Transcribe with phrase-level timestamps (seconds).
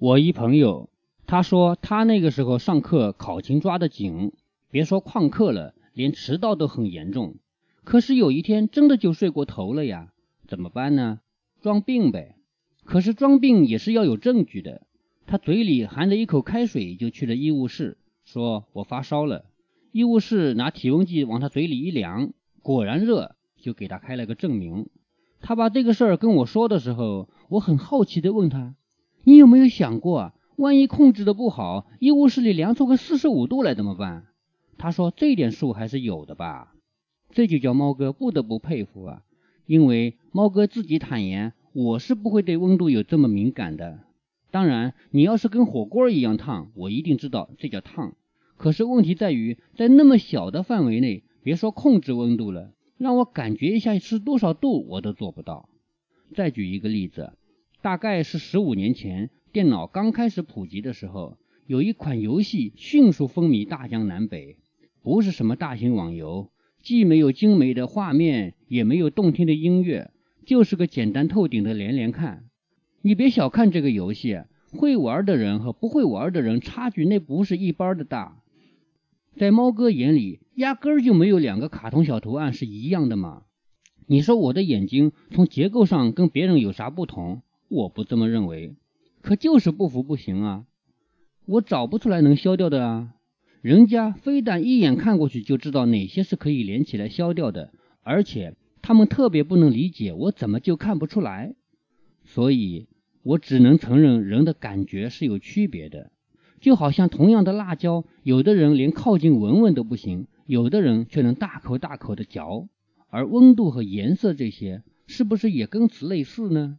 [0.00, 0.88] 我一朋友，
[1.26, 4.32] 他说他那个时候上课考勤抓得紧，
[4.70, 7.34] 别说旷课了，连迟到都很严重。
[7.84, 10.10] 可是有一天真的就睡过头了呀，
[10.48, 11.20] 怎么办呢？
[11.60, 12.36] 装病呗。
[12.82, 14.86] 可是装病也是要有证据的。
[15.26, 19.44] 他嘴里含着一口开水就去了医务室，说我发烧了。
[19.92, 22.32] 医务室拿体温计往他嘴里一量，
[22.62, 24.88] 果然热，就给他开了个证明。
[25.42, 28.76] 他把这个事儿跟我说的时候，我很好奇的问他。
[29.24, 30.32] 你有没有想过？
[30.56, 34.26] 万一控制的不好，医务室里量出个四十五度来怎么办？
[34.76, 36.74] 他说这点数还是有的吧。
[37.30, 39.22] 这就叫猫哥不得不佩服啊，
[39.66, 44.00] 因为猫哥自己坦言，我是不会对温度有这么敏感的。
[44.50, 48.14] 当然，你要是跟火锅一样烫，我一定知道这叫烫。
[48.56, 55.68] 可是问题在于，在那么小的范围内，别说控制温度了，让我感觉一下是多少度，我都做不到。
[56.34, 57.32] 再举一个例子。
[57.82, 64.58] 大概是十五年前，电脑刚开始普及的时候，有一款游戏迅速风靡大江南北。
[65.02, 66.50] 不是什么大型网游，
[66.82, 70.10] 既没有精美的画面，也没有动听的音乐，
[70.44, 72.44] 就是个简单透顶的连连看。
[73.00, 78.42] 你别小看这个游戏，会玩的人和不会玩的人差距那不是一般的大。
[79.38, 83.44] 在猫哥眼里，压根儿就没有两个卡通小图案是一样的嘛。
[84.06, 87.40] 你说我的眼睛从结构上跟别人有啥不同？
[87.70, 88.74] 我不这么认为，
[89.22, 90.64] 可就是不服不行啊！
[91.46, 93.14] 我找不出来能消掉的啊！
[93.62, 101.54] 人家非但一眼看过去就知道哪些是可以连起来消掉的，而且他们特别不能理解我怎么就看不出来。
[102.24, 102.88] 所以，
[103.22, 106.10] 我只能承认人的感觉是有区别的。
[106.60, 112.68] 就好像同样的辣椒，有的人连靠近闻闻都不行，有的人却能大口大口的嚼。
[113.08, 116.78] 而温度和颜色这些，是不是也跟此类似呢？